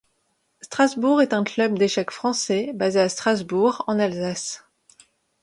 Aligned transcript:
Strasbourg, 0.61 1.21
est 1.21 1.31
un 1.31 1.43
club 1.43 1.77
d'échecs 1.77 2.09
français, 2.09 2.71
basé 2.73 2.99
à 2.99 3.07
Strasbourg, 3.07 3.83
en 3.85 3.99
Alsace. 3.99 4.63